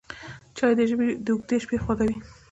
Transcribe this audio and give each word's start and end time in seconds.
چای 0.57 0.73
د 0.77 0.79
ژمي 0.89 1.07
اوږدې 1.27 1.57
شپې 1.63 1.77
خوږوي 1.83 2.17